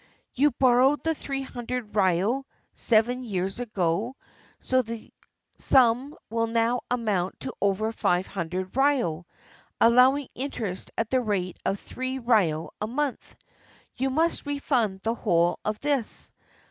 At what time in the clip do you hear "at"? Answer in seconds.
10.97-11.11